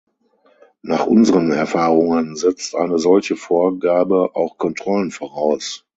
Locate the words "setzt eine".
2.35-2.97